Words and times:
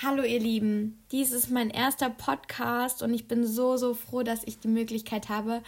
Hallo 0.00 0.22
ihr 0.22 0.38
Lieben, 0.38 1.04
dies 1.10 1.32
ist 1.32 1.50
mein 1.50 1.70
erster 1.70 2.08
Podcast 2.08 3.02
und 3.02 3.12
ich 3.12 3.26
bin 3.26 3.44
so, 3.44 3.76
so 3.76 3.94
froh, 3.94 4.22
dass 4.22 4.44
ich 4.44 4.60
die 4.60 4.68
Möglichkeit 4.68 5.28
habe, 5.28 5.60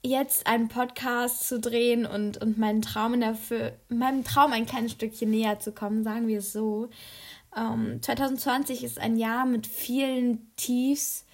jetzt 0.00 0.46
einen 0.46 0.68
Podcast 0.68 1.48
zu 1.48 1.58
drehen 1.58 2.06
und, 2.06 2.40
und 2.40 2.56
meinen 2.56 2.82
Traum 2.82 3.20
dafür, 3.20 3.72
meinem 3.88 4.22
Traum 4.22 4.52
ein 4.52 4.64
kleines 4.64 4.92
Stückchen 4.92 5.30
näher 5.30 5.58
zu 5.58 5.72
kommen, 5.72 6.04
sagen 6.04 6.28
wir 6.28 6.38
es 6.38 6.52
so. 6.52 6.88
Ähm, 7.56 8.00
2020 8.00 8.84
ist 8.84 9.00
ein 9.00 9.16
Jahr 9.16 9.44
mit 9.44 9.66
vielen 9.66 10.54
Tiefs 10.54 11.26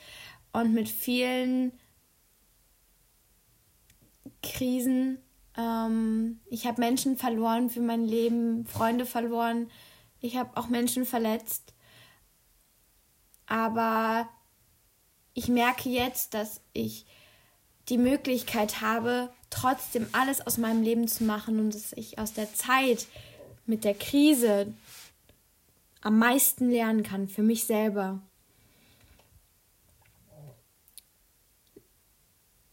und 0.54 0.72
mit 0.72 0.88
vielen 0.88 1.72
Krisen. 4.42 5.18
Ähm, 5.58 6.40
ich 6.46 6.66
habe 6.66 6.80
Menschen 6.80 7.18
verloren 7.18 7.68
für 7.68 7.82
mein 7.82 8.06
Leben, 8.06 8.64
Freunde 8.64 9.04
verloren. 9.04 9.70
Ich 10.20 10.38
habe 10.38 10.56
auch 10.56 10.68
Menschen 10.68 11.04
verletzt. 11.04 11.74
Aber 13.48 14.28
ich 15.32 15.48
merke 15.48 15.88
jetzt, 15.88 16.34
dass 16.34 16.60
ich 16.74 17.06
die 17.88 17.98
Möglichkeit 17.98 18.82
habe, 18.82 19.30
trotzdem 19.48 20.06
alles 20.12 20.46
aus 20.46 20.58
meinem 20.58 20.82
Leben 20.82 21.08
zu 21.08 21.24
machen 21.24 21.58
und 21.58 21.74
dass 21.74 21.92
ich 21.94 22.18
aus 22.18 22.34
der 22.34 22.52
Zeit 22.52 23.06
mit 23.64 23.84
der 23.84 23.94
Krise 23.94 24.72
am 26.02 26.18
meisten 26.18 26.70
lernen 26.70 27.02
kann 27.02 27.28
für 27.28 27.42
mich 27.42 27.64
selber. 27.64 28.20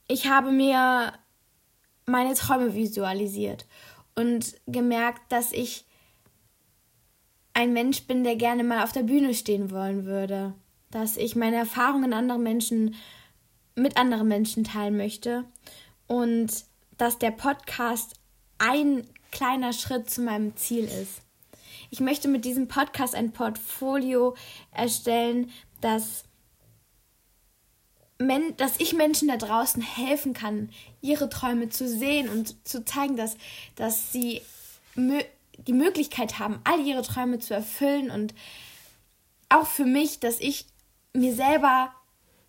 Ich 0.08 0.28
habe 0.28 0.52
mir 0.52 1.14
meine 2.06 2.36
Träume 2.36 2.76
visualisiert 2.76 3.66
und 4.16 4.56
gemerkt, 4.68 5.32
dass 5.32 5.52
ich 5.54 5.86
ein 7.54 7.74
Mensch 7.74 8.04
bin, 8.04 8.24
der 8.24 8.36
gerne 8.36 8.64
mal 8.64 8.84
auf 8.84 8.92
der 8.92 9.04
Bühne 9.04 9.34
stehen 9.34 9.72
wollen 9.72 10.06
würde 10.06 10.54
dass 10.96 11.18
ich 11.18 11.36
meine 11.36 11.58
Erfahrungen 11.58 12.14
anderen 12.14 12.42
Menschen 12.42 12.96
mit 13.76 13.98
anderen 13.98 14.30
Menschen 14.30 14.64
teilen 14.64 14.96
möchte 14.96 15.44
und 16.08 16.48
dass 16.98 17.20
der 17.20 17.32
Podcast 17.32 18.14
ein 18.60 19.06
kleiner 19.30 19.74
Schritt 19.74 20.10
zu 20.10 20.22
meinem 20.22 20.56
Ziel 20.56 20.86
ist. 20.86 21.22
Ich 21.90 22.00
möchte 22.00 22.30
mit 22.30 22.46
diesem 22.46 22.70
Podcast 22.70 23.14
ein 23.14 23.34
Portfolio 23.34 24.36
erstellen, 24.72 25.52
das 25.82 26.24
dass 28.56 28.80
ich 28.80 28.94
Menschen 28.94 29.28
da 29.28 29.36
draußen 29.36 29.82
helfen 29.82 30.34
kann, 30.34 30.70
ihre 31.02 31.28
Träume 31.28 31.68
zu 31.68 31.90
sehen 31.90 32.30
und 32.30 32.66
zu 32.66 32.86
zeigen, 32.86 33.18
dass, 33.18 33.36
dass 33.76 34.14
sie 34.14 34.42
die 34.96 35.74
Möglichkeit 35.74 36.40
haben, 36.40 36.62
all 36.64 36.80
ihre 36.80 37.02
Träume 37.02 37.40
zu 37.40 37.54
erfüllen 37.54 38.10
und 38.12 38.34
auch 39.50 39.68
für 39.68 39.84
mich, 39.84 40.22
dass 40.22 40.40
ich 40.40 40.68
mir 41.16 41.34
selber 41.34 41.94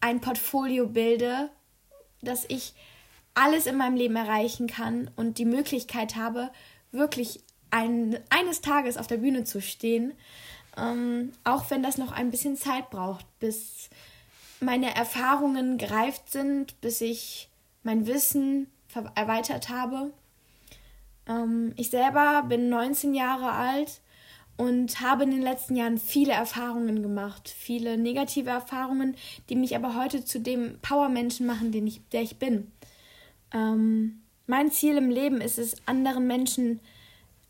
ein 0.01 0.21
Portfolio 0.21 0.87
bilde, 0.87 1.51
dass 2.23 2.45
ich 2.49 2.75
alles 3.35 3.67
in 3.67 3.77
meinem 3.77 3.97
Leben 3.97 4.17
erreichen 4.17 4.67
kann 4.67 5.11
und 5.17 5.39
die 5.39 5.45
Möglichkeit 5.45 6.17
habe, 6.17 6.51
wirklich 6.91 7.41
ein, 7.71 8.19
eines 8.31 8.61
Tages 8.61 8.97
auf 8.97 9.07
der 9.07 9.19
Bühne 9.19 9.45
zu 9.45 9.61
stehen, 9.61 10.15
ähm, 10.77 11.33
auch 11.45 11.71
wenn 11.71 11.83
das 11.83 11.99
noch 11.99 12.13
ein 12.13 12.31
bisschen 12.31 12.57
Zeit 12.57 12.91
braucht, 12.91 13.27
bis 13.39 13.91
meine 14.61 14.95
Erfahrungen 14.95 15.77
gereift 15.79 16.31
sind, 16.31 16.81
bis 16.81 17.01
ich 17.01 17.49
mein 17.83 18.07
Wissen 18.07 18.71
erweitert 19.15 19.69
habe. 19.69 20.13
Ähm, 21.29 21.75
ich 21.77 21.91
selber 21.91 22.45
bin 22.49 22.69
19 22.71 23.15
Jahre 23.15 23.53
alt 23.53 24.01
und 24.57 25.01
habe 25.01 25.25
in 25.25 25.31
den 25.31 25.43
letzten 25.43 25.77
Jahren 25.77 25.99
viele 25.99 26.33
Erfahrungen 26.33 27.03
gemacht, 27.03 27.49
viele 27.49 27.99
negative 27.99 28.51
Erfahrungen, 28.51 29.17
die 29.49 29.57
mich 29.57 29.77
aber 29.77 29.95
heute 29.95 30.25
zu 30.25 30.41
dem 30.41 30.79
Power-Menschen 30.81 31.47
machen, 31.47 31.73
den 31.73 31.87
ich, 31.87 32.01
der 32.09 32.23
ich 32.23 32.39
bin. 32.39 32.73
Ähm, 33.53 34.23
mein 34.47 34.71
Ziel 34.71 34.97
im 34.97 35.11
Leben 35.11 35.41
ist 35.41 35.59
es, 35.59 35.77
anderen 35.87 36.27
Menschen, 36.27 36.81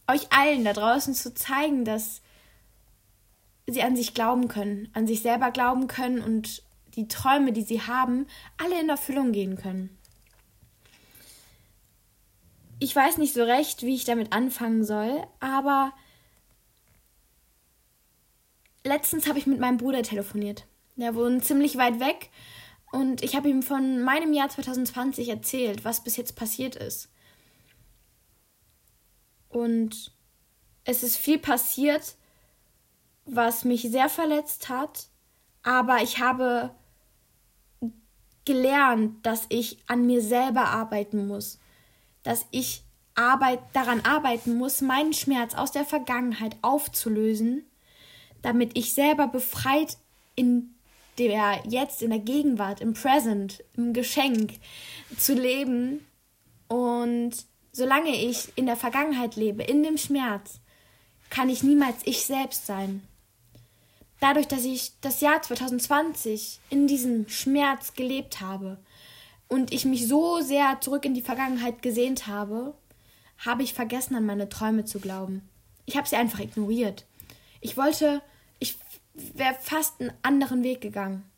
euch 0.09 0.33
allen 0.33 0.65
da 0.65 0.73
draußen 0.73 1.15
zu 1.15 1.35
zeigen, 1.35 1.85
dass 1.85 2.23
sie 3.67 3.83
an 3.83 3.97
sich 3.97 4.15
glauben 4.15 4.49
können, 4.49 4.89
an 4.93 5.07
sich 5.07 5.23
selber 5.23 5.51
glauben 5.51 5.89
können 5.89 6.21
und 6.21 6.63
die 6.95 7.09
Träume, 7.09 7.53
die 7.53 7.63
sie 7.63 7.83
haben, 7.83 8.27
alle 8.57 8.81
in 8.81 8.89
Erfüllung 8.89 9.33
gehen 9.33 9.57
können. 9.57 9.97
Ich 12.79 12.95
weiß 12.95 13.19
nicht 13.19 13.35
so 13.35 13.43
recht, 13.43 13.83
wie 13.83 13.95
ich 13.95 14.05
damit 14.05 14.33
anfangen 14.33 14.85
soll, 14.85 15.27
aber 15.41 15.93
letztens 18.87 19.29
habe 19.29 19.39
ich 19.39 19.47
mit 19.47 19.61
meinem 19.61 19.77
Bruder 19.77 20.03
telefoniert. 20.03 20.67
Der 20.97 21.15
wohnt 21.15 21.45
ziemlich 21.45 21.77
weit 21.77 22.01
weg 22.01 22.31
und 22.91 23.23
ich 23.23 23.37
habe 23.37 23.49
ihm 23.49 23.63
von 23.63 24.03
meinem 24.03 24.33
Jahr 24.33 24.49
2020 24.49 25.29
erzählt, 25.29 25.85
was 25.85 26.03
bis 26.03 26.17
jetzt 26.17 26.37
passiert 26.37 26.77
ist. 26.77 27.11
Und 29.49 30.13
es 30.85 31.03
ist 31.03 31.17
viel 31.17 31.39
passiert, 31.39 32.17
was 33.25 33.65
mich 33.65 33.83
sehr 33.83 34.09
verletzt 34.09 34.69
hat, 34.69 35.09
aber 35.63 36.03
ich 36.03 36.21
habe 36.21 36.71
gelernt, 38.45 39.27
dass 39.27 39.47
ich 39.49 39.79
an 39.89 40.07
mir 40.07 40.23
selber 40.23 40.67
arbeiten 40.67 41.27
muss, 41.27 41.59
dass 42.23 42.47
ich 42.53 42.85
Arbeit, 43.17 43.61
daran 43.73 44.03
arbeiten 44.03 44.57
muss, 44.57 44.81
meinen 44.81 45.13
Schmerz 45.13 45.55
aus 45.55 45.73
der 45.73 45.85
Vergangenheit 45.85 46.57
aufzulösen 46.63 47.67
damit 48.43 48.77
ich 48.77 48.93
selber 48.93 49.27
befreit 49.29 49.97
in 50.35 50.75
der 51.19 51.63
jetzt 51.67 52.03
in 52.03 52.11
der 52.11 52.19
Gegenwart, 52.19 52.81
im 52.81 52.93
Present, 52.93 53.65
im 53.77 53.93
Geschenk 53.93 54.55
zu 55.17 55.35
leben. 55.35 56.05
Und 56.69 57.33
solange 57.73 58.15
ich 58.15 58.53
in 58.57 58.67
der 58.67 58.77
Vergangenheit 58.77 59.37
lebe, 59.37 59.63
in 59.63 59.83
dem 59.83 59.97
Schmerz, 59.97 60.61
kann 61.31 61.49
ich 61.49 61.63
niemals 61.63 61.99
ich 62.05 62.25
selbst 62.25 62.67
sein. 62.67 63.03
Dadurch, 64.21 64.49
dass 64.49 64.65
ich 64.65 64.93
das 65.01 65.21
Jahr 65.21 65.43
2020 65.43 66.61
in 66.71 66.87
diesem 66.87 67.29
Schmerz 67.29 67.95
gelebt 67.95 68.41
habe 68.41 68.79
und 69.49 69.73
ich 69.73 69.85
mich 69.85 70.09
so 70.09 70.41
sehr 70.41 70.81
zurück 70.81 71.05
in 71.05 71.15
die 71.15 71.23
Vergangenheit 71.23 71.83
gesehnt 71.83 72.27
habe, 72.27 72.75
habe 73.45 73.63
ich 73.63 73.75
vergessen, 73.75 74.17
an 74.17 74.25
meine 74.25 74.49
Träume 74.49 74.85
zu 74.87 75.01
glauben. 75.01 75.47
Ich 75.85 75.97
habe 75.97 76.09
sie 76.09 76.17
einfach 76.17 76.41
ignoriert. 76.41 77.05
Ich 77.67 77.77
wollte 77.77 78.23
ich 78.61 78.77
wäre 79.15 79.57
fast 79.61 80.01
einen 80.01 80.13
anderen 80.23 80.63
Weg 80.63 80.81
gegangen. 80.81 81.29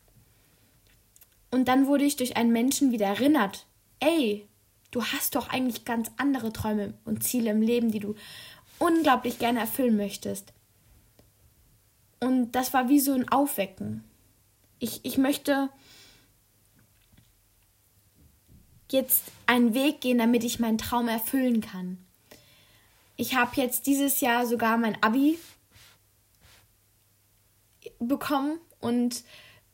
Und 1.50 1.68
dann 1.68 1.86
wurde 1.86 2.04
ich 2.04 2.16
durch 2.16 2.36
einen 2.36 2.52
Menschen 2.52 2.92
wieder 2.92 3.06
erinnert. 3.06 3.64
Ey, 3.98 4.46
du 4.90 5.02
hast 5.02 5.36
doch 5.36 5.48
eigentlich 5.48 5.86
ganz 5.86 6.10
andere 6.18 6.52
Träume 6.52 6.92
und 7.06 7.24
Ziele 7.24 7.52
im 7.52 7.62
Leben, 7.62 7.90
die 7.92 8.00
du 8.00 8.14
unglaublich 8.78 9.38
gerne 9.38 9.60
erfüllen 9.60 9.96
möchtest. 9.96 10.52
Und 12.20 12.52
das 12.52 12.74
war 12.74 12.90
wie 12.90 13.00
so 13.00 13.14
ein 13.14 13.30
Aufwecken. 13.30 14.04
Ich, 14.80 15.00
ich 15.04 15.16
möchte 15.16 15.70
jetzt 18.90 19.22
einen 19.46 19.72
Weg 19.72 20.02
gehen, 20.02 20.18
damit 20.18 20.44
ich 20.44 20.60
meinen 20.60 20.76
Traum 20.76 21.08
erfüllen 21.08 21.62
kann. 21.62 21.96
Ich 23.16 23.34
habe 23.34 23.56
jetzt 23.58 23.86
dieses 23.86 24.20
Jahr 24.20 24.46
sogar 24.46 24.76
mein 24.76 25.02
Abi 25.02 25.38
bekommen 27.98 28.58
und 28.80 29.24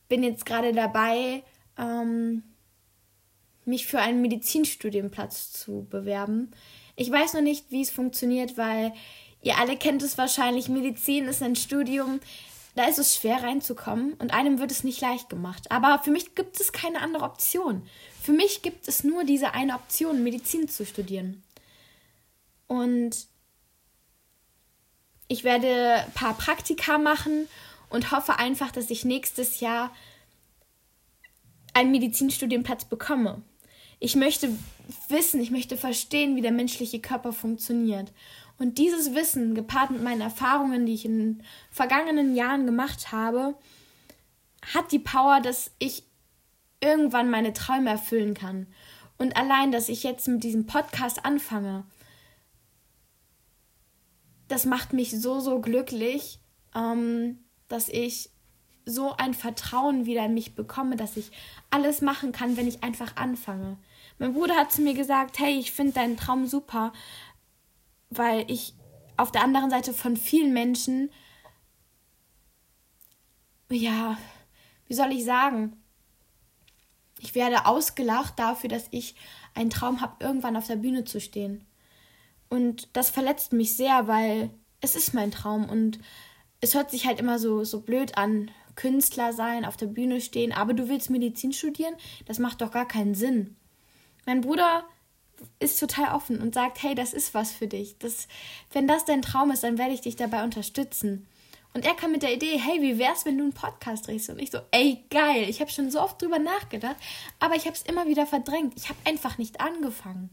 bin 0.07 0.23
jetzt 0.23 0.45
gerade 0.45 0.71
dabei, 0.73 1.43
ähm, 1.77 2.43
mich 3.65 3.87
für 3.87 3.99
einen 3.99 4.21
Medizinstudienplatz 4.21 5.51
zu 5.51 5.87
bewerben. 5.89 6.51
Ich 6.95 7.11
weiß 7.11 7.33
noch 7.33 7.41
nicht, 7.41 7.71
wie 7.71 7.81
es 7.81 7.89
funktioniert, 7.89 8.57
weil 8.57 8.93
ihr 9.41 9.57
alle 9.57 9.77
kennt 9.77 10.03
es 10.03 10.17
wahrscheinlich. 10.17 10.69
Medizin 10.69 11.25
ist 11.25 11.41
ein 11.41 11.55
Studium, 11.55 12.19
da 12.75 12.85
ist 12.85 12.99
es 12.99 13.15
schwer 13.15 13.41
reinzukommen 13.41 14.13
und 14.13 14.33
einem 14.33 14.59
wird 14.59 14.71
es 14.71 14.83
nicht 14.83 15.01
leicht 15.01 15.29
gemacht. 15.29 15.71
Aber 15.71 15.99
für 16.03 16.11
mich 16.11 16.35
gibt 16.35 16.59
es 16.59 16.71
keine 16.71 17.01
andere 17.01 17.25
Option. 17.25 17.87
Für 18.21 18.33
mich 18.33 18.61
gibt 18.61 18.87
es 18.87 19.03
nur 19.03 19.23
diese 19.23 19.53
eine 19.53 19.75
Option, 19.75 20.23
Medizin 20.23 20.67
zu 20.67 20.85
studieren. 20.85 21.43
Und 22.67 23.27
ich 25.27 25.43
werde 25.43 26.03
ein 26.05 26.11
paar 26.11 26.37
Praktika 26.37 26.97
machen 26.97 27.47
und 27.95 28.11
hoffe 28.11 28.37
einfach, 28.37 28.71
dass 28.71 28.89
ich 28.89 29.05
nächstes 29.05 29.61
Jahr 29.61 29.89
einen 31.73 31.91
Medizinstudienplatz 31.91 32.85
bekomme. 32.85 33.41
Ich 33.99 34.17
möchte 34.17 34.49
wissen, 35.07 35.39
ich 35.39 35.49
möchte 35.49 35.77
verstehen, 35.77 36.35
wie 36.35 36.41
der 36.41 36.51
menschliche 36.51 36.99
Körper 36.99 37.31
funktioniert. 37.31 38.11
Und 38.57 38.77
dieses 38.77 39.15
Wissen, 39.15 39.55
gepaart 39.55 39.91
mit 39.91 40.03
meinen 40.03 40.21
Erfahrungen, 40.21 40.85
die 40.85 40.93
ich 40.93 41.05
in 41.05 41.19
den 41.19 41.43
vergangenen 41.71 42.35
Jahren 42.35 42.65
gemacht 42.65 43.13
habe, 43.13 43.55
hat 44.73 44.91
die 44.91 44.99
Power, 44.99 45.39
dass 45.39 45.71
ich 45.79 46.03
irgendwann 46.81 47.29
meine 47.29 47.53
Träume 47.53 47.91
erfüllen 47.91 48.33
kann. 48.33 48.67
Und 49.17 49.37
allein, 49.37 49.71
dass 49.71 49.87
ich 49.87 50.03
jetzt 50.03 50.27
mit 50.27 50.43
diesem 50.43 50.65
Podcast 50.65 51.23
anfange, 51.23 51.85
das 54.49 54.65
macht 54.65 54.91
mich 54.91 55.11
so, 55.11 55.39
so 55.39 55.61
glücklich. 55.61 56.39
Ähm, 56.75 57.39
dass 57.67 57.89
ich 57.89 58.29
so 58.85 59.15
ein 59.17 59.33
Vertrauen 59.33 60.05
wieder 60.05 60.25
in 60.25 60.33
mich 60.33 60.55
bekomme, 60.55 60.95
dass 60.95 61.17
ich 61.17 61.31
alles 61.71 62.01
machen 62.01 62.31
kann, 62.31 62.55
wenn 62.55 62.67
ich 62.67 62.83
einfach 62.83 63.15
anfange. 63.15 63.77
Mein 64.19 64.33
Bruder 64.33 64.55
hat 64.55 64.71
zu 64.71 64.81
mir 64.81 64.93
gesagt, 64.93 65.39
hey, 65.39 65.57
ich 65.57 65.71
finde 65.71 65.93
deinen 65.93 66.17
Traum 66.17 66.45
super, 66.45 66.93
weil 68.09 68.49
ich 68.49 68.73
auf 69.17 69.31
der 69.31 69.43
anderen 69.43 69.69
Seite 69.69 69.93
von 69.93 70.17
vielen 70.17 70.53
Menschen, 70.53 71.09
ja, 73.69 74.17
wie 74.87 74.93
soll 74.93 75.11
ich 75.11 75.25
sagen, 75.25 75.81
ich 77.19 77.33
werde 77.33 77.65
ausgelacht 77.65 78.37
dafür, 78.37 78.69
dass 78.69 78.87
ich 78.91 79.15
einen 79.55 79.69
Traum 79.69 80.01
habe, 80.01 80.23
irgendwann 80.23 80.57
auf 80.57 80.67
der 80.67 80.75
Bühne 80.75 81.05
zu 81.05 81.19
stehen. 81.19 81.65
Und 82.49 82.89
das 82.93 83.09
verletzt 83.09 83.53
mich 83.53 83.75
sehr, 83.75 84.07
weil 84.07 84.51
es 84.81 84.95
ist 84.95 85.13
mein 85.13 85.31
Traum 85.31 85.67
und 85.67 85.99
es 86.61 86.73
hört 86.73 86.91
sich 86.91 87.05
halt 87.05 87.19
immer 87.19 87.39
so, 87.39 87.63
so 87.63 87.81
blöd 87.81 88.17
an, 88.17 88.51
Künstler 88.75 89.33
sein, 89.33 89.65
auf 89.65 89.77
der 89.77 89.87
Bühne 89.87 90.21
stehen, 90.21 90.51
aber 90.51 90.73
du 90.73 90.89
willst 90.89 91.09
Medizin 91.09 91.53
studieren? 91.53 91.95
Das 92.25 92.39
macht 92.39 92.61
doch 92.61 92.71
gar 92.71 92.87
keinen 92.87 93.15
Sinn. 93.15 93.55
Mein 94.25 94.41
Bruder 94.41 94.85
ist 95.59 95.79
total 95.79 96.13
offen 96.15 96.41
und 96.41 96.53
sagt, 96.53 96.81
hey, 96.83 96.95
das 96.95 97.13
ist 97.13 97.33
was 97.33 97.51
für 97.51 97.67
dich. 97.67 97.97
Das, 97.99 98.27
wenn 98.71 98.87
das 98.87 99.05
dein 99.05 99.21
Traum 99.21 99.51
ist, 99.51 99.63
dann 99.63 99.77
werde 99.77 99.93
ich 99.93 100.01
dich 100.01 100.15
dabei 100.15 100.43
unterstützen. 100.43 101.27
Und 101.73 101.85
er 101.85 101.93
kam 101.93 102.11
mit 102.11 102.23
der 102.23 102.33
Idee, 102.33 102.57
hey, 102.57 102.81
wie 102.81 102.97
wär's, 102.97 103.25
wenn 103.25 103.37
du 103.37 103.43
einen 103.43 103.53
Podcast 103.53 104.07
drehst? 104.07 104.29
Und 104.29 104.39
ich 104.39 104.49
so, 104.49 104.59
ey, 104.71 105.03
geil. 105.09 105.45
Ich 105.49 105.59
habe 105.59 105.69
schon 105.69 105.91
so 105.91 106.01
oft 106.01 106.21
drüber 106.21 106.39
nachgedacht, 106.39 106.95
aber 107.39 107.55
ich 107.55 107.65
habe 107.65 107.75
es 107.75 107.81
immer 107.81 108.07
wieder 108.07 108.25
verdrängt. 108.25 108.73
Ich 108.77 108.87
habe 108.87 108.99
einfach 109.03 109.37
nicht 109.37 109.59
angefangen. 109.59 110.29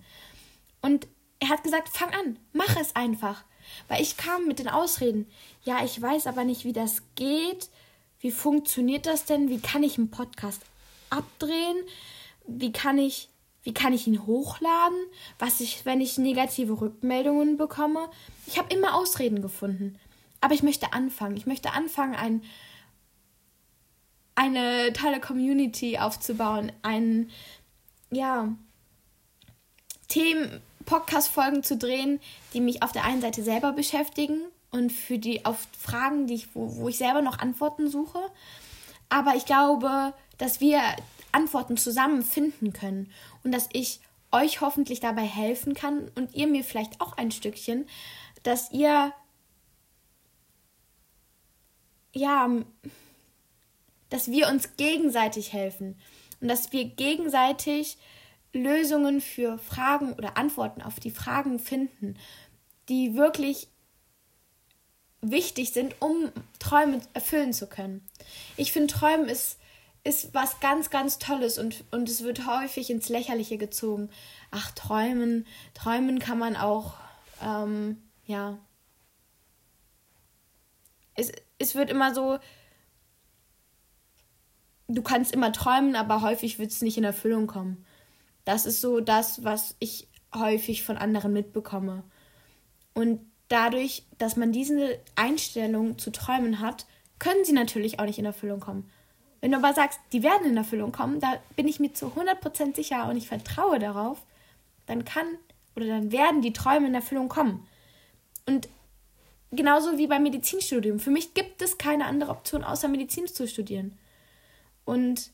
Und 0.82 1.08
er 1.40 1.48
hat 1.48 1.64
gesagt, 1.64 1.88
fang 1.88 2.10
an, 2.10 2.38
mach 2.52 2.76
es 2.76 2.94
einfach. 2.94 3.44
Weil 3.88 4.02
ich 4.02 4.16
kam 4.16 4.46
mit 4.46 4.58
den 4.58 4.68
Ausreden, 4.68 5.26
ja, 5.64 5.84
ich 5.84 6.00
weiß 6.00 6.26
aber 6.26 6.44
nicht, 6.44 6.64
wie 6.64 6.72
das 6.72 7.02
geht. 7.14 7.68
Wie 8.20 8.30
funktioniert 8.30 9.06
das 9.06 9.24
denn? 9.24 9.48
Wie 9.48 9.60
kann 9.60 9.82
ich 9.82 9.98
einen 9.98 10.10
Podcast 10.10 10.62
abdrehen? 11.10 11.76
Wie 12.46 12.72
kann 12.72 12.98
ich, 12.98 13.28
wie 13.62 13.74
kann 13.74 13.92
ich 13.92 14.06
ihn 14.06 14.26
hochladen? 14.26 14.98
Was 15.38 15.60
ich, 15.60 15.84
wenn 15.84 16.00
ich 16.00 16.18
negative 16.18 16.80
Rückmeldungen 16.80 17.56
bekomme? 17.56 18.08
Ich 18.46 18.58
habe 18.58 18.72
immer 18.74 18.94
Ausreden 18.94 19.42
gefunden. 19.42 19.98
Aber 20.40 20.54
ich 20.54 20.62
möchte 20.62 20.92
anfangen. 20.92 21.36
Ich 21.36 21.46
möchte 21.46 21.72
anfangen, 21.72 22.14
ein, 22.14 22.42
eine 24.34 24.92
tolle 24.92 25.20
Community 25.20 25.98
aufzubauen, 25.98 26.72
ein, 26.82 27.30
ja, 28.10 28.48
Themen, 30.08 30.60
Podcast-Folgen 30.84 31.62
zu 31.62 31.76
drehen, 31.76 32.20
die 32.54 32.60
mich 32.60 32.82
auf 32.82 32.92
der 32.92 33.04
einen 33.04 33.20
Seite 33.20 33.42
selber 33.42 33.72
beschäftigen 33.72 34.40
und 34.70 34.90
für 34.90 35.18
die 35.18 35.44
auf 35.44 35.66
Fragen, 35.78 36.26
die 36.26 36.34
ich, 36.34 36.54
wo, 36.54 36.76
wo 36.76 36.88
ich 36.88 36.98
selber 36.98 37.22
noch 37.22 37.38
Antworten 37.38 37.88
suche. 37.88 38.20
Aber 39.08 39.34
ich 39.36 39.44
glaube, 39.44 40.14
dass 40.38 40.60
wir 40.60 40.80
Antworten 41.32 41.76
zusammen 41.76 42.22
finden 42.22 42.72
können 42.72 43.10
und 43.44 43.52
dass 43.52 43.68
ich 43.72 44.00
euch 44.32 44.60
hoffentlich 44.60 45.00
dabei 45.00 45.24
helfen 45.24 45.74
kann 45.74 46.10
und 46.14 46.34
ihr 46.34 46.46
mir 46.46 46.64
vielleicht 46.64 47.00
auch 47.00 47.16
ein 47.16 47.30
Stückchen, 47.30 47.86
dass 48.42 48.70
ihr 48.72 49.12
ja, 52.14 52.48
dass 54.10 54.30
wir 54.30 54.48
uns 54.48 54.76
gegenseitig 54.76 55.52
helfen 55.52 55.96
und 56.40 56.48
dass 56.48 56.72
wir 56.72 56.84
gegenseitig 56.84 57.96
Lösungen 58.52 59.20
für 59.20 59.58
Fragen 59.58 60.12
oder 60.14 60.36
Antworten 60.36 60.82
auf 60.82 61.00
die 61.00 61.10
Fragen 61.10 61.58
finden, 61.58 62.16
die 62.88 63.14
wirklich 63.14 63.68
wichtig 65.22 65.72
sind, 65.72 65.94
um 66.00 66.30
Träume 66.58 67.00
erfüllen 67.14 67.52
zu 67.52 67.66
können. 67.66 68.06
Ich 68.56 68.72
finde, 68.72 68.92
Träumen 68.92 69.28
ist, 69.28 69.58
ist 70.04 70.34
was 70.34 70.60
ganz, 70.60 70.90
ganz 70.90 71.18
Tolles 71.18 71.58
und, 71.58 71.84
und 71.92 72.08
es 72.08 72.24
wird 72.24 72.46
häufig 72.46 72.90
ins 72.90 73.08
Lächerliche 73.08 73.56
gezogen. 73.56 74.10
Ach, 74.50 74.72
träumen, 74.72 75.46
träumen 75.74 76.18
kann 76.18 76.38
man 76.38 76.56
auch, 76.56 76.94
ähm, 77.40 78.02
ja. 78.26 78.58
Es, 81.14 81.30
es 81.58 81.74
wird 81.74 81.88
immer 81.88 82.14
so, 82.14 82.38
du 84.88 85.02
kannst 85.02 85.32
immer 85.32 85.52
träumen, 85.52 85.94
aber 85.94 86.20
häufig 86.22 86.58
wird 86.58 86.72
es 86.72 86.82
nicht 86.82 86.98
in 86.98 87.04
Erfüllung 87.04 87.46
kommen. 87.46 87.86
Das 88.44 88.66
ist 88.66 88.80
so 88.80 89.00
das, 89.00 89.44
was 89.44 89.76
ich 89.78 90.08
häufig 90.34 90.82
von 90.82 90.96
anderen 90.96 91.32
mitbekomme. 91.32 92.02
Und 92.94 93.20
dadurch, 93.48 94.04
dass 94.18 94.36
man 94.36 94.52
diese 94.52 94.98
Einstellung 95.14 95.98
zu 95.98 96.10
Träumen 96.10 96.60
hat, 96.60 96.86
können 97.18 97.44
sie 97.44 97.52
natürlich 97.52 98.00
auch 98.00 98.04
nicht 98.04 98.18
in 98.18 98.24
Erfüllung 98.24 98.60
kommen. 98.60 98.90
Wenn 99.40 99.52
du 99.52 99.58
aber 99.58 99.74
sagst, 99.74 100.00
die 100.12 100.22
werden 100.22 100.46
in 100.46 100.56
Erfüllung 100.56 100.92
kommen, 100.92 101.20
da 101.20 101.34
bin 101.56 101.68
ich 101.68 101.80
mir 101.80 101.92
zu 101.92 102.06
100% 102.06 102.76
sicher 102.76 103.08
und 103.08 103.16
ich 103.16 103.28
vertraue 103.28 103.78
darauf, 103.78 104.24
dann 104.86 105.04
kann 105.04 105.26
oder 105.74 105.86
dann 105.86 106.12
werden 106.12 106.42
die 106.42 106.52
Träume 106.52 106.86
in 106.86 106.94
Erfüllung 106.94 107.28
kommen. 107.28 107.66
Und 108.46 108.68
genauso 109.50 109.98
wie 109.98 110.06
beim 110.06 110.22
Medizinstudium. 110.22 110.98
Für 110.98 111.10
mich 111.10 111.34
gibt 111.34 111.62
es 111.62 111.78
keine 111.78 112.06
andere 112.06 112.30
Option, 112.30 112.64
außer 112.64 112.88
Medizin 112.88 113.26
zu 113.26 113.46
studieren. 113.46 113.98
Und 114.84 115.30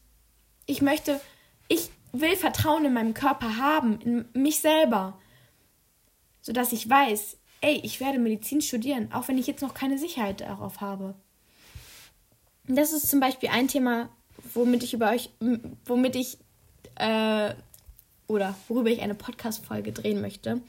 ich 0.66 0.82
möchte, 0.82 1.20
ich 1.68 1.90
will 2.12 2.36
Vertrauen 2.36 2.84
in 2.84 2.94
meinem 2.94 3.14
Körper 3.14 3.56
haben, 3.56 4.00
in 4.00 4.24
mich 4.32 4.60
selber, 4.60 5.18
sodass 6.40 6.72
ich 6.72 6.88
weiß, 6.88 7.36
ey, 7.60 7.80
ich 7.82 8.00
werde 8.00 8.18
Medizin 8.18 8.60
studieren, 8.60 9.12
auch 9.12 9.28
wenn 9.28 9.38
ich 9.38 9.46
jetzt 9.46 9.62
noch 9.62 9.74
keine 9.74 9.98
Sicherheit 9.98 10.40
darauf 10.40 10.80
habe. 10.80 11.14
Das 12.66 12.92
ist 12.92 13.08
zum 13.08 13.20
Beispiel 13.20 13.48
ein 13.48 13.68
Thema, 13.68 14.08
womit 14.54 14.82
ich 14.82 14.94
über 14.94 15.10
euch, 15.10 15.30
womit 15.86 16.16
ich 16.16 16.38
äh, 16.96 17.54
oder 18.26 18.54
worüber 18.68 18.90
ich 18.90 19.00
eine 19.00 19.14
Podcast-Folge 19.14 19.92
drehen 19.92 20.20
möchte. 20.20 20.60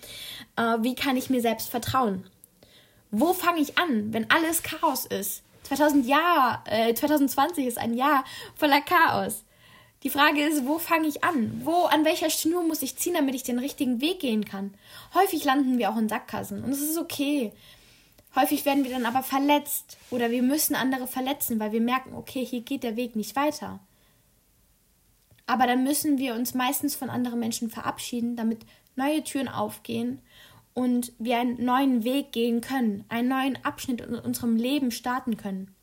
Äh, 0.56 0.78
wie 0.80 0.96
kann 0.96 1.18
ich 1.18 1.30
mir 1.30 1.42
selbst 1.42 1.70
vertrauen? 1.70 2.26
Wo 3.12 3.34
fange 3.34 3.60
ich 3.60 3.78
an, 3.78 4.14
wenn 4.14 4.30
alles 4.30 4.64
Chaos 4.64 5.06
ist? 5.06 5.44
2000 5.64 6.08
Jahr, 6.08 6.64
äh, 6.68 6.94
2020 6.94 7.66
ist 7.66 7.78
ein 7.78 7.94
Jahr 7.94 8.24
voller 8.56 8.82
Chaos. 8.82 9.44
Die 10.04 10.10
Frage 10.10 10.42
ist, 10.46 10.66
wo 10.66 10.78
fange 10.78 11.08
ich 11.08 11.24
an? 11.24 11.62
Wo, 11.66 11.84
an 11.84 12.06
welcher 12.06 12.30
Schnur 12.30 12.64
muss 12.64 12.82
ich 12.82 12.96
ziehen, 12.98 13.16
damit 13.16 13.36
ich 13.36 13.44
den 13.44 13.60
richtigen 13.60 14.00
Weg 14.00 14.20
gehen 14.20 14.46
kann? 14.46 14.74
Häufig 15.14 15.44
landen 15.44 15.78
wir 15.78 15.90
auch 15.90 15.98
in 15.98 16.08
Sackgassen 16.08 16.64
und 16.64 16.72
es 16.72 16.82
ist 16.82 16.98
okay. 16.98 17.52
Häufig 18.36 18.64
werden 18.64 18.84
wir 18.84 18.92
dann 18.92 19.06
aber 19.06 19.24
verletzt 19.24 19.98
oder 20.10 20.32
wir 20.32 20.44
müssen 20.44 20.76
andere 20.76 21.08
verletzen, 21.08 21.60
weil 21.60 21.72
wir 21.72 21.82
merken, 21.82 22.14
okay, 22.14 22.46
hier 22.46 22.62
geht 22.62 22.84
der 22.84 22.96
Weg 22.96 23.16
nicht 23.16 23.36
weiter. 23.36 23.80
Aber 25.48 25.66
dann 25.66 25.84
müssen 25.84 26.20
wir 26.20 26.36
uns 26.36 26.54
meistens 26.54 26.96
von 26.96 27.10
anderen 27.10 27.40
Menschen 27.40 27.70
verabschieden, 27.70 28.36
damit 28.36 28.66
neue 28.96 29.24
Türen 29.24 29.48
aufgehen 29.48 30.22
und 30.76 31.12
wir 31.18 31.40
einen 31.40 31.66
neuen 31.66 32.04
Weg 32.04 32.32
gehen 32.32 32.62
können, 32.62 33.04
einen 33.10 33.28
neuen 33.28 33.66
Abschnitt 33.66 34.00
in 34.00 34.16
unserem 34.16 34.56
Leben 34.56 34.92
starten 34.92 35.36
können. 35.36 35.74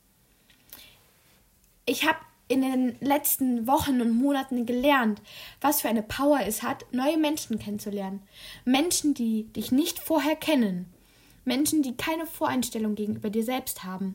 Ich 1.85 2.07
habe 2.07 2.19
in 2.49 2.63
den 2.63 2.97
letzten 3.01 3.67
Wochen 3.67 4.01
und 4.01 4.17
Monaten 4.17 4.67
gelernt, 4.67 5.21
was 5.61 5.81
für 5.81 5.89
eine 5.89 6.03
Power 6.03 6.41
es 6.41 6.63
hat, 6.63 6.85
neue 6.93 7.19
Menschen 7.19 7.59
kennenzulernen. 7.59 8.23
Menschen, 8.65 9.15
die 9.15 9.45
dich 9.53 9.73
nicht 9.73 9.99
vorher 9.99 10.37
kennen. 10.37 10.87
Menschen, 11.45 11.83
die 11.83 11.97
keine 11.97 12.27
Voreinstellung 12.27 12.95
gegenüber 12.95 13.31
dir 13.31 13.45
selbst 13.45 13.85
haben. 13.85 14.15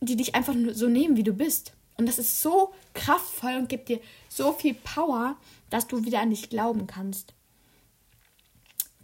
Die 0.00 0.16
dich 0.16 0.34
einfach 0.34 0.54
nur 0.54 0.74
so 0.74 0.88
nehmen, 0.88 1.16
wie 1.16 1.22
du 1.22 1.32
bist. 1.32 1.74
Und 1.96 2.06
das 2.06 2.18
ist 2.18 2.40
so 2.40 2.72
kraftvoll 2.94 3.56
und 3.56 3.68
gibt 3.68 3.88
dir 3.88 4.00
so 4.28 4.52
viel 4.52 4.74
Power, 4.74 5.36
dass 5.68 5.86
du 5.86 6.04
wieder 6.04 6.20
an 6.20 6.30
dich 6.30 6.48
glauben 6.48 6.86
kannst. 6.86 7.34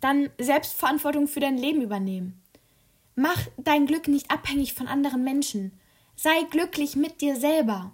Dann 0.00 0.30
Selbstverantwortung 0.38 1.28
für 1.28 1.40
dein 1.40 1.58
Leben 1.58 1.82
übernehmen. 1.82 2.40
Mach 3.14 3.38
dein 3.56 3.86
Glück 3.86 4.08
nicht 4.08 4.30
abhängig 4.30 4.74
von 4.74 4.88
anderen 4.88 5.24
Menschen. 5.24 5.72
Sei 6.16 6.42
glücklich 6.50 6.96
mit 6.96 7.20
dir 7.20 7.36
selber 7.36 7.92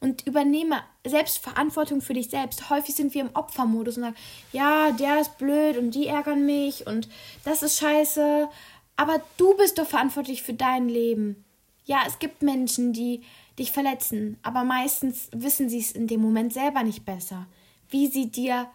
und 0.00 0.26
übernehme 0.26 0.82
Selbstverantwortung 1.04 2.02
für 2.02 2.14
dich 2.14 2.28
selbst. 2.28 2.68
Häufig 2.70 2.94
sind 2.94 3.14
wir 3.14 3.22
im 3.22 3.34
Opfermodus 3.34 3.96
und 3.96 4.02
sagen, 4.04 4.16
ja, 4.52 4.92
der 4.92 5.20
ist 5.20 5.38
blöd 5.38 5.78
und 5.78 5.92
die 5.92 6.06
ärgern 6.06 6.44
mich 6.44 6.86
und 6.86 7.08
das 7.44 7.62
ist 7.62 7.78
scheiße. 7.78 8.48
Aber 8.96 9.22
du 9.36 9.56
bist 9.56 9.78
doch 9.78 9.86
verantwortlich 9.86 10.42
für 10.42 10.54
dein 10.54 10.88
Leben. 10.88 11.44
Ja, 11.84 12.02
es 12.06 12.18
gibt 12.18 12.42
Menschen, 12.42 12.92
die 12.92 13.22
dich 13.58 13.72
verletzen, 13.72 14.38
aber 14.42 14.64
meistens 14.64 15.28
wissen 15.32 15.68
sie 15.68 15.78
es 15.78 15.92
in 15.92 16.06
dem 16.06 16.20
Moment 16.20 16.52
selber 16.52 16.82
nicht 16.82 17.04
besser, 17.04 17.46
wie 17.88 18.06
sie 18.06 18.30
dir 18.30 18.68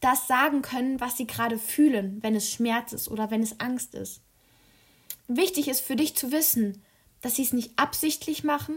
das 0.00 0.26
sagen 0.26 0.62
können, 0.62 1.00
was 1.00 1.16
sie 1.16 1.26
gerade 1.26 1.58
fühlen, 1.58 2.18
wenn 2.22 2.34
es 2.34 2.50
Schmerz 2.50 2.92
ist 2.92 3.08
oder 3.08 3.30
wenn 3.30 3.42
es 3.42 3.60
Angst 3.60 3.94
ist. 3.94 4.22
Wichtig 5.28 5.68
ist 5.68 5.80
für 5.80 5.96
dich 5.96 6.16
zu 6.16 6.32
wissen, 6.32 6.82
dass 7.20 7.36
sie 7.36 7.42
es 7.42 7.52
nicht 7.52 7.72
absichtlich 7.76 8.44
machen, 8.44 8.76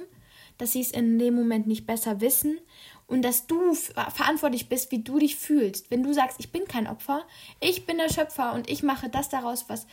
dass 0.58 0.74
sie 0.74 0.82
es 0.82 0.92
in 0.92 1.18
dem 1.18 1.36
Moment 1.36 1.68
nicht 1.68 1.86
besser 1.86 2.22
wissen 2.22 2.60
und 3.08 3.24
dass 3.24 3.48
du 3.48 3.74
verantwortlich 3.74 4.70
bist, 4.70 4.92
wie 4.92 5.04
du 5.04 5.20
dich 5.20 5.36
fühlst. 5.36 5.92
Wenn 5.92 6.04
du 6.04 6.14
sagst, 6.14 6.40
ich 6.40 6.52
bin 6.52 6.66
kein 6.66 6.88
Opfer, 6.88 7.26
ich 7.60 7.86
bin 7.86 7.98
der 7.98 8.10
Schöpfer 8.10 8.54
und 8.54 8.70
ich 8.70 8.84
mache 8.84 9.10
das 9.10 9.30
daraus, 9.30 9.66
was 9.68 9.88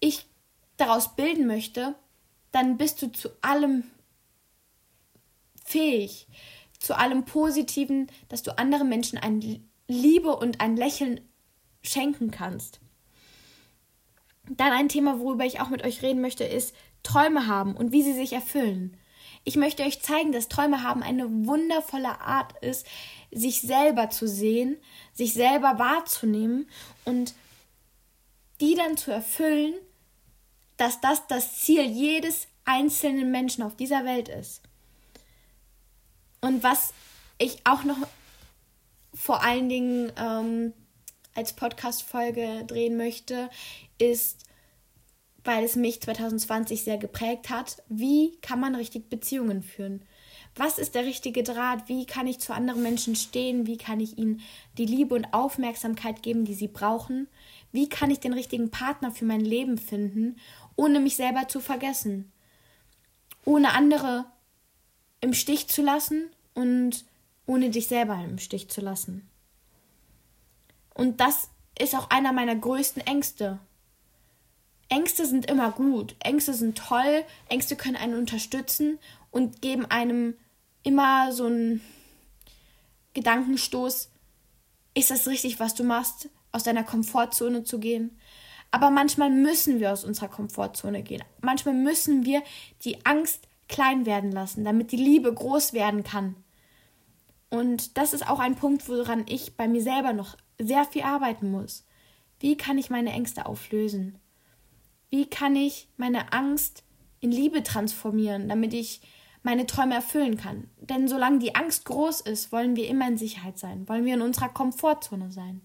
ich 0.00 0.26
daraus 0.76 1.16
bilden 1.16 1.46
möchte, 1.46 1.94
dann 2.52 2.76
bist 2.76 3.00
du 3.02 3.12
zu 3.12 3.30
allem 3.42 3.84
fähig, 5.64 6.26
zu 6.78 6.96
allem 6.96 7.24
Positiven, 7.24 8.08
dass 8.28 8.42
du 8.42 8.56
anderen 8.56 8.88
Menschen 8.88 9.18
ein 9.18 9.62
Liebe 9.86 10.36
und 10.36 10.60
ein 10.60 10.76
Lächeln 10.76 11.20
schenken 11.82 12.30
kannst. 12.30 12.80
Dann 14.50 14.72
ein 14.72 14.88
Thema, 14.88 15.20
worüber 15.20 15.44
ich 15.44 15.60
auch 15.60 15.68
mit 15.68 15.84
euch 15.84 16.02
reden 16.02 16.20
möchte, 16.20 16.44
ist 16.44 16.74
Träume 17.02 17.46
haben 17.46 17.76
und 17.76 17.92
wie 17.92 18.02
sie 18.02 18.14
sich 18.14 18.32
erfüllen. 18.32 18.96
Ich 19.44 19.56
möchte 19.56 19.82
euch 19.82 20.02
zeigen, 20.02 20.32
dass 20.32 20.48
Träume 20.48 20.82
haben 20.82 21.02
eine 21.02 21.46
wundervolle 21.46 22.20
Art 22.20 22.52
ist, 22.62 22.86
sich 23.30 23.62
selber 23.62 24.10
zu 24.10 24.28
sehen, 24.28 24.76
sich 25.14 25.32
selber 25.32 25.78
wahrzunehmen 25.78 26.68
und 27.04 27.34
die 28.60 28.74
dann 28.74 28.96
zu 28.96 29.10
erfüllen, 29.10 29.74
dass 30.76 31.00
das 31.00 31.26
das 31.28 31.60
Ziel 31.60 31.82
jedes 31.82 32.48
einzelnen 32.64 33.30
Menschen 33.30 33.62
auf 33.62 33.76
dieser 33.76 34.04
Welt 34.04 34.28
ist. 34.28 34.62
Und 36.40 36.62
was 36.62 36.92
ich 37.38 37.58
auch 37.64 37.84
noch 37.84 37.96
vor 39.14 39.42
allen 39.42 39.68
Dingen 39.68 40.12
ähm, 40.16 40.72
als 41.34 41.52
Podcast-Folge 41.52 42.64
drehen 42.66 42.96
möchte, 42.96 43.48
ist, 43.98 44.44
weil 45.48 45.64
es 45.64 45.76
mich 45.76 46.02
2020 46.02 46.84
sehr 46.84 46.98
geprägt 46.98 47.48
hat, 47.48 47.82
wie 47.88 48.36
kann 48.42 48.60
man 48.60 48.74
richtig 48.74 49.08
Beziehungen 49.08 49.62
führen? 49.62 50.02
Was 50.54 50.78
ist 50.78 50.94
der 50.94 51.06
richtige 51.06 51.42
Draht? 51.42 51.88
Wie 51.88 52.04
kann 52.04 52.26
ich 52.26 52.38
zu 52.38 52.52
anderen 52.52 52.82
Menschen 52.82 53.16
stehen? 53.16 53.66
Wie 53.66 53.78
kann 53.78 53.98
ich 53.98 54.18
ihnen 54.18 54.42
die 54.76 54.84
Liebe 54.84 55.14
und 55.14 55.32
Aufmerksamkeit 55.32 56.22
geben, 56.22 56.44
die 56.44 56.52
sie 56.52 56.68
brauchen? 56.68 57.28
Wie 57.72 57.88
kann 57.88 58.10
ich 58.10 58.20
den 58.20 58.34
richtigen 58.34 58.70
Partner 58.70 59.10
für 59.10 59.24
mein 59.24 59.40
Leben 59.40 59.78
finden, 59.78 60.36
ohne 60.76 61.00
mich 61.00 61.16
selber 61.16 61.48
zu 61.48 61.60
vergessen? 61.60 62.30
Ohne 63.46 63.72
andere 63.72 64.26
im 65.22 65.32
Stich 65.32 65.68
zu 65.68 65.80
lassen 65.80 66.28
und 66.52 67.06
ohne 67.46 67.70
dich 67.70 67.86
selber 67.86 68.22
im 68.22 68.38
Stich 68.38 68.68
zu 68.68 68.82
lassen. 68.82 69.26
Und 70.92 71.20
das 71.22 71.48
ist 71.78 71.94
auch 71.94 72.10
einer 72.10 72.34
meiner 72.34 72.54
größten 72.54 73.00
Ängste. 73.06 73.60
Ängste 74.88 75.26
sind 75.26 75.46
immer 75.50 75.72
gut, 75.72 76.16
Ängste 76.20 76.54
sind 76.54 76.78
toll, 76.78 77.24
Ängste 77.48 77.76
können 77.76 77.96
einen 77.96 78.18
unterstützen 78.18 78.98
und 79.30 79.60
geben 79.60 79.84
einem 79.86 80.34
immer 80.82 81.32
so 81.32 81.46
einen 81.46 81.82
Gedankenstoß, 83.12 84.10
ist 84.94 85.10
das 85.10 85.28
richtig, 85.28 85.60
was 85.60 85.74
du 85.74 85.84
machst, 85.84 86.28
aus 86.52 86.62
deiner 86.62 86.84
Komfortzone 86.84 87.64
zu 87.64 87.78
gehen? 87.78 88.18
Aber 88.70 88.90
manchmal 88.90 89.30
müssen 89.30 89.80
wir 89.80 89.92
aus 89.92 90.04
unserer 90.04 90.28
Komfortzone 90.28 91.02
gehen. 91.02 91.22
Manchmal 91.40 91.74
müssen 91.74 92.24
wir 92.24 92.42
die 92.84 93.04
Angst 93.04 93.48
klein 93.68 94.06
werden 94.06 94.32
lassen, 94.32 94.64
damit 94.64 94.92
die 94.92 94.96
Liebe 94.96 95.32
groß 95.32 95.72
werden 95.72 96.04
kann. 96.04 96.36
Und 97.50 97.96
das 97.96 98.12
ist 98.12 98.28
auch 98.28 98.40
ein 98.40 98.56
Punkt, 98.56 98.88
woran 98.88 99.24
ich 99.26 99.56
bei 99.56 99.68
mir 99.68 99.82
selber 99.82 100.12
noch 100.12 100.36
sehr 100.58 100.84
viel 100.84 101.02
arbeiten 101.02 101.50
muss. 101.50 101.86
Wie 102.40 102.56
kann 102.56 102.78
ich 102.78 102.90
meine 102.90 103.12
Ängste 103.12 103.46
auflösen? 103.46 104.18
Wie 105.10 105.26
kann 105.26 105.56
ich 105.56 105.88
meine 105.96 106.32
Angst 106.32 106.82
in 107.20 107.32
Liebe 107.32 107.62
transformieren, 107.62 108.48
damit 108.48 108.74
ich 108.74 109.00
meine 109.42 109.66
Träume 109.66 109.94
erfüllen 109.94 110.36
kann? 110.36 110.68
Denn 110.80 111.08
solange 111.08 111.38
die 111.38 111.54
Angst 111.54 111.84
groß 111.84 112.20
ist, 112.22 112.52
wollen 112.52 112.76
wir 112.76 112.88
immer 112.88 113.08
in 113.08 113.16
Sicherheit 113.16 113.58
sein, 113.58 113.88
wollen 113.88 114.04
wir 114.04 114.14
in 114.14 114.22
unserer 114.22 114.48
Komfortzone 114.48 115.32
sein. 115.32 115.60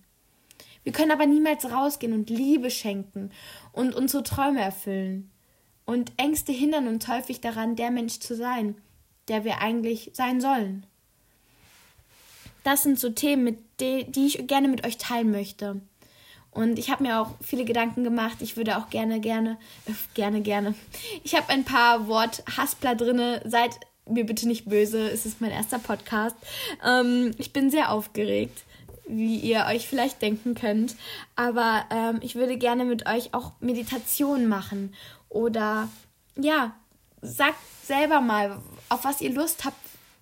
Wir 0.83 0.91
können 0.91 1.11
aber 1.11 1.25
niemals 1.25 1.71
rausgehen 1.71 2.13
und 2.13 2.29
Liebe 2.29 2.69
schenken 2.69 3.31
und 3.71 3.95
unsere 3.95 4.23
Träume 4.23 4.61
erfüllen. 4.61 5.31
Und 5.85 6.11
Ängste 6.17 6.51
hindern 6.51 6.87
uns 6.87 7.07
häufig 7.07 7.41
daran, 7.41 7.75
der 7.75 7.91
Mensch 7.91 8.19
zu 8.19 8.35
sein, 8.35 8.75
der 9.27 9.43
wir 9.43 9.59
eigentlich 9.59 10.11
sein 10.13 10.41
sollen 10.41 10.85
das 12.63 12.83
sind 12.83 12.99
so 12.99 13.09
Themen, 13.09 13.57
die 13.79 14.07
ich 14.15 14.47
gerne 14.47 14.67
mit 14.69 14.85
euch 14.85 14.97
teilen 14.97 15.31
möchte. 15.31 15.81
Und 16.53 16.77
ich 16.77 16.89
habe 16.91 17.03
mir 17.03 17.19
auch 17.19 17.31
viele 17.41 17.65
Gedanken 17.65 18.03
gemacht. 18.03 18.37
Ich 18.39 18.57
würde 18.57 18.77
auch 18.77 18.89
gerne, 18.89 19.19
gerne, 19.19 19.57
äh, 19.85 19.93
gerne, 20.13 20.41
gerne. 20.41 20.75
Ich 21.23 21.35
habe 21.35 21.49
ein 21.49 21.63
paar 21.63 22.07
Worthaspler 22.07 22.95
drinne. 22.95 23.41
Seid 23.45 23.79
mir 24.07 24.25
bitte 24.25 24.47
nicht 24.47 24.65
böse. 24.65 25.09
Es 25.09 25.25
ist 25.25 25.41
mein 25.41 25.51
erster 25.51 25.79
Podcast. 25.79 26.35
Ähm, 26.85 27.31
ich 27.37 27.53
bin 27.53 27.71
sehr 27.71 27.91
aufgeregt, 27.91 28.63
wie 29.07 29.37
ihr 29.37 29.65
euch 29.67 29.87
vielleicht 29.87 30.21
denken 30.21 30.53
könnt. 30.55 30.95
Aber 31.35 31.85
ähm, 31.89 32.19
ich 32.21 32.35
würde 32.35 32.57
gerne 32.57 32.85
mit 32.85 33.07
euch 33.07 33.33
auch 33.33 33.53
Meditation 33.59 34.47
machen. 34.47 34.93
Oder 35.29 35.89
ja, 36.35 36.75
sagt 37.21 37.59
selber 37.83 38.21
mal, 38.21 38.61
auf 38.89 39.05
was 39.05 39.21
ihr 39.21 39.33
Lust 39.33 39.65
habt, 39.65 39.77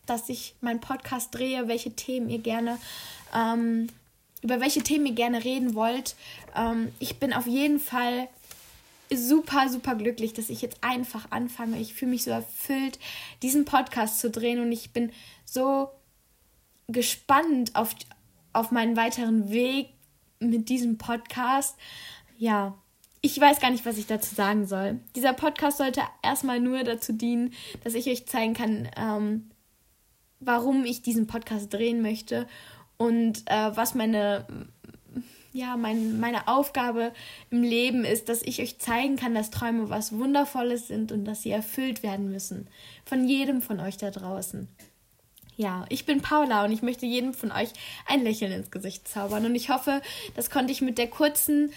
dass 0.06 0.30
ich 0.30 0.56
meinen 0.62 0.80
Podcast 0.80 1.34
drehe, 1.36 1.68
welche 1.68 1.92
Themen 1.92 2.30
ihr 2.30 2.40
gerne, 2.40 2.78
ähm, 3.36 3.88
über 4.42 4.60
welche 4.60 4.82
Themen 4.82 5.06
ihr 5.08 5.14
gerne 5.14 5.44
reden 5.44 5.76
wollt. 5.76 6.16
Ähm, 6.56 6.92
ich 7.00 7.20
bin 7.20 7.34
auf 7.34 7.48
jeden 7.48 7.80
Fall 7.80 8.28
super, 9.14 9.70
super 9.70 9.96
glücklich, 9.96 10.34
dass 10.34 10.50
ich 10.50 10.62
jetzt 10.62 10.84
einfach 10.84 11.32
anfange. 11.32 11.80
Ich 11.80 11.94
fühle 11.94 12.12
mich 12.12 12.24
so 12.24 12.32
erfüllt, 12.32 13.00
diesen 13.42 13.66
Podcast 13.66 14.20
zu 14.20 14.30
drehen 14.30 14.60
und 14.60 14.72
ich 14.72 14.92
bin 14.92 15.12
so 15.46 15.90
gespannt 16.88 17.76
auf, 17.76 17.96
auf 18.54 18.72
meinen 18.72 18.96
weiteren 18.96 19.52
Weg 19.52 19.90
mit 20.40 20.70
diesem 20.70 20.98
Podcast. 20.98 21.76
Ja, 22.38 22.78
ich 23.22 23.40
weiß 23.40 23.60
gar 23.60 23.70
nicht, 23.70 23.86
was 23.86 23.98
ich 23.98 24.08
dazu 24.08 24.34
sagen 24.34 24.66
soll. 24.66 25.00
Dieser 25.16 25.34
Podcast 25.34 25.78
sollte 25.78 26.02
erstmal 26.24 26.60
nur 26.60 26.84
dazu 26.84 27.14
dienen, 27.14 27.54
dass 27.84 27.94
ich 27.94 28.08
euch 28.08 28.28
zeigen 28.28 28.54
kann, 28.54 28.90
ähm, 28.98 29.52
warum 30.40 30.86
ich 30.86 31.04
diesen 31.04 31.28
Podcast 31.28 31.72
drehen 31.72 32.02
möchte 32.02 32.48
und 33.02 33.44
äh, 33.48 33.76
was 33.76 33.96
meine 33.96 34.46
ja, 35.54 35.76
mein, 35.76 36.20
meine 36.20 36.48
Aufgabe 36.48 37.12
im 37.50 37.64
Leben 37.64 38.06
ist, 38.06 38.30
dass 38.30 38.42
ich 38.42 38.62
euch 38.62 38.80
zeigen 38.80 39.18
kann, 39.18 39.36
dass 39.36 39.52
Träume 39.52 39.90
was 39.90 40.14
Wundervolles 40.14 40.88
sind 40.88 41.12
und 41.12 41.26
dass 41.26 41.42
sie 41.42 41.52
erfüllt 41.52 42.04
werden 42.04 42.32
müssen. 42.32 42.70
Von 43.04 43.28
jedem 43.28 43.62
von 43.62 43.82
euch 43.82 43.98
da 43.98 44.12
draußen. 44.12 44.70
Ja, 45.58 45.86
ich 45.90 46.06
bin 46.06 46.22
Paula 46.22 46.64
und 46.64 46.72
ich 46.72 46.84
möchte 46.84 47.06
jedem 47.06 47.34
von 47.34 47.52
euch 47.52 47.70
ein 48.08 48.24
Lächeln 48.24 48.54
ins 48.54 48.72
Gesicht 48.72 49.08
zaubern. 49.10 49.46
Und 49.46 49.56
ich 49.56 49.70
hoffe, 49.70 50.02
das 50.36 50.50
konnte 50.50 50.72
ich 50.72 50.82
mit 50.82 50.98
der 50.98 51.10
kurzen 51.10 51.74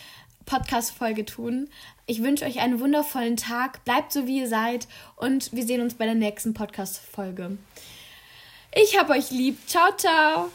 Podcast-Folge 0.46 1.24
tun. 1.24 1.68
Ich 2.06 2.22
wünsche 2.22 2.44
euch 2.44 2.60
einen 2.60 2.78
wundervollen 2.78 3.36
Tag. 3.36 3.84
Bleibt 3.84 4.12
so, 4.12 4.28
wie 4.28 4.38
ihr 4.38 4.48
seid. 4.48 4.86
Und 5.16 5.52
wir 5.52 5.66
sehen 5.66 5.80
uns 5.80 5.94
bei 5.94 6.04
der 6.04 6.14
nächsten 6.14 6.54
Podcast-Folge. 6.54 7.58
Ich 8.72 8.96
hab 8.96 9.10
euch 9.10 9.32
lieb. 9.32 9.58
Ciao, 9.66 9.90
ciao. 9.96 10.50